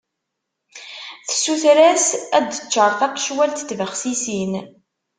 [1.27, 2.07] Tessuter-as
[2.37, 4.51] ad d-teččar taqecwalt n tbexsisin.